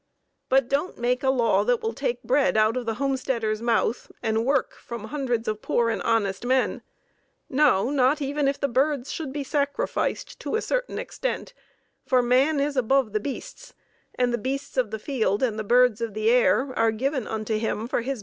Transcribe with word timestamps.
But 0.49 0.67
don't 0.67 0.97
make 0.97 1.21
a 1.21 1.29
law 1.29 1.63
that 1.63 1.83
will 1.83 1.93
take 1.93 2.23
bread 2.23 2.57
out 2.57 2.75
of 2.75 2.87
the 2.87 2.95
homesteader's 2.95 3.61
mouth, 3.61 4.11
and 4.23 4.47
work 4.47 4.73
from 4.73 5.03
hundreds 5.03 5.47
of 5.47 5.61
poor 5.61 5.91
and 5.91 6.01
honest 6.01 6.43
men; 6.43 6.81
no, 7.51 7.91
not 7.91 8.19
even 8.19 8.47
if 8.47 8.59
the 8.59 8.67
birds 8.67 9.11
should 9.11 9.31
be 9.31 9.43
sacrificed, 9.43 10.39
to 10.39 10.55
a 10.55 10.61
certain 10.63 10.97
extent, 10.97 11.53
for 12.03 12.23
man 12.23 12.59
is 12.59 12.75
above 12.75 13.13
the 13.13 13.19
beasts, 13.19 13.75
and 14.15 14.33
the 14.33 14.39
"beasts 14.39 14.75
of 14.75 14.89
the 14.89 14.97
field 14.97 15.43
and 15.43 15.59
the 15.59 15.63
birds 15.63 16.01
of 16.01 16.15
the 16.15 16.31
air" 16.31 16.73
are 16.75 16.89
given 16.91 17.27
unto 17.27 17.59
him 17.59 17.87
for 17.87 17.97
his 18.01 18.01
benefit 18.01 18.01
and 18.01 18.05
his 18.05 18.05
profit. 18.15 18.19